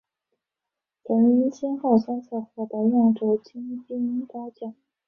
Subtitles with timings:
[1.03, 4.73] 曾先后三次获得亚洲金冰镐奖。